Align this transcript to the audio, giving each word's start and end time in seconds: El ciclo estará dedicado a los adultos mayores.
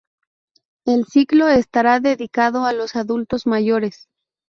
El 0.83 1.05
ciclo 1.05 1.47
estará 1.47 1.99
dedicado 1.99 2.65
a 2.65 2.73
los 2.73 2.95
adultos 2.95 3.45
mayores. 3.45 4.07